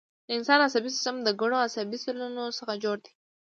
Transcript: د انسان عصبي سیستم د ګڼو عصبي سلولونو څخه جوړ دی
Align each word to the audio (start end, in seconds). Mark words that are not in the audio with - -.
د 0.27 0.29
انسان 0.37 0.59
عصبي 0.67 0.89
سیستم 0.95 1.15
د 1.23 1.29
ګڼو 1.41 1.57
عصبي 1.65 1.97
سلولونو 2.03 2.55
څخه 2.59 2.73
جوړ 2.83 2.97
دی 3.03 3.11